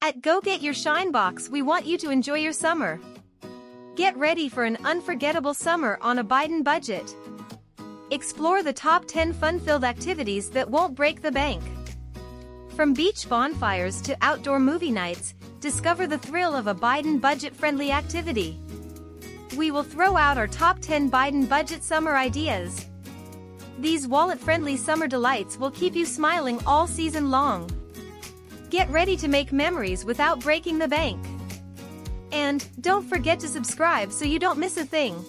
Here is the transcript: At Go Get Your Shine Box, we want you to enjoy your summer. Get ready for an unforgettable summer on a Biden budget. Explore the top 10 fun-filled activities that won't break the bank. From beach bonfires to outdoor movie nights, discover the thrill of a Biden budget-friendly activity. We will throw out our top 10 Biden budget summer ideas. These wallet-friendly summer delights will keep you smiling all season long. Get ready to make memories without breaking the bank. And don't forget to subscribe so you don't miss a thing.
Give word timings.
At 0.00 0.22
Go 0.22 0.40
Get 0.40 0.62
Your 0.62 0.74
Shine 0.74 1.10
Box, 1.10 1.48
we 1.48 1.60
want 1.60 1.84
you 1.84 1.98
to 1.98 2.10
enjoy 2.10 2.36
your 2.36 2.52
summer. 2.52 3.00
Get 3.96 4.16
ready 4.16 4.48
for 4.48 4.62
an 4.62 4.78
unforgettable 4.84 5.54
summer 5.54 5.98
on 6.00 6.20
a 6.20 6.24
Biden 6.24 6.62
budget. 6.62 7.16
Explore 8.12 8.62
the 8.62 8.72
top 8.72 9.06
10 9.06 9.32
fun-filled 9.32 9.82
activities 9.82 10.50
that 10.50 10.70
won't 10.70 10.94
break 10.94 11.20
the 11.20 11.32
bank. 11.32 11.64
From 12.76 12.94
beach 12.94 13.28
bonfires 13.28 14.00
to 14.02 14.16
outdoor 14.22 14.60
movie 14.60 14.92
nights, 14.92 15.34
discover 15.58 16.06
the 16.06 16.18
thrill 16.18 16.54
of 16.54 16.68
a 16.68 16.74
Biden 16.76 17.20
budget-friendly 17.20 17.90
activity. 17.90 18.56
We 19.56 19.72
will 19.72 19.82
throw 19.82 20.16
out 20.16 20.38
our 20.38 20.46
top 20.46 20.78
10 20.78 21.10
Biden 21.10 21.48
budget 21.48 21.82
summer 21.82 22.16
ideas. 22.16 22.86
These 23.80 24.06
wallet-friendly 24.06 24.76
summer 24.76 25.08
delights 25.08 25.58
will 25.58 25.72
keep 25.72 25.96
you 25.96 26.06
smiling 26.06 26.60
all 26.66 26.86
season 26.86 27.32
long. 27.32 27.68
Get 28.70 28.90
ready 28.90 29.16
to 29.16 29.28
make 29.28 29.50
memories 29.50 30.04
without 30.04 30.40
breaking 30.40 30.78
the 30.78 30.88
bank. 30.88 31.24
And 32.32 32.68
don't 32.82 33.08
forget 33.08 33.40
to 33.40 33.48
subscribe 33.48 34.12
so 34.12 34.26
you 34.26 34.38
don't 34.38 34.58
miss 34.58 34.76
a 34.76 34.84
thing. 34.84 35.24